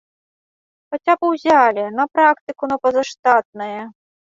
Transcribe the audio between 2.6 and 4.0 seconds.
на пазаштатнае.